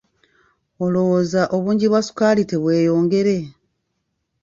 [0.83, 3.37] Olowooza obungi bwa ssukaali tebweyongere?